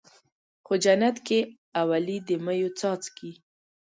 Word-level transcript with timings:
خو 0.65 0.73
جنت 0.83 1.17
کې 1.27 1.39
اولي 1.81 2.17
د 2.27 2.29
مَيو 2.45 2.69
څاڅکی 2.79 3.31